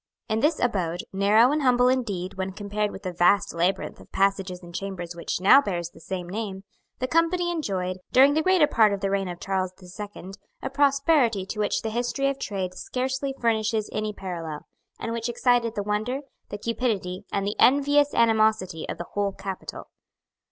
[0.27, 4.59] In this abode, narrow and humble indeed when compared with the vast labyrinth of passages
[4.63, 6.63] and chambers which now bears the same name,
[6.97, 10.71] the Company enjoyed, during the greater part of the reign of Charles the Second, a
[10.71, 14.65] prosperity to which the history of trade scarcely furnishes any parallel,
[14.99, 19.89] and which excited the wonder, the cupidity and the envious animosity of the whole capital.